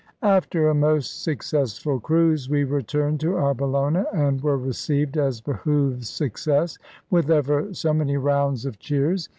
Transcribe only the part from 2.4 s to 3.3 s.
we returned